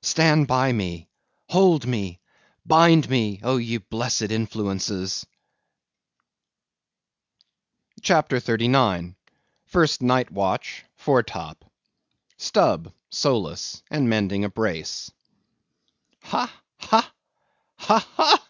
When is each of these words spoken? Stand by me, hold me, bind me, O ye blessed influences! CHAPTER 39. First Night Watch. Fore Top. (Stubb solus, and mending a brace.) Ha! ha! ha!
Stand 0.00 0.46
by 0.46 0.72
me, 0.72 1.10
hold 1.50 1.86
me, 1.86 2.18
bind 2.64 3.10
me, 3.10 3.40
O 3.42 3.58
ye 3.58 3.76
blessed 3.76 4.30
influences! 4.32 5.26
CHAPTER 8.00 8.40
39. 8.40 9.16
First 9.66 10.00
Night 10.00 10.30
Watch. 10.30 10.82
Fore 10.96 11.22
Top. 11.22 11.66
(Stubb 12.38 12.90
solus, 13.10 13.82
and 13.90 14.08
mending 14.08 14.46
a 14.46 14.48
brace.) 14.48 15.10
Ha! 16.22 16.50
ha! 16.80 17.12
ha! 17.76 18.48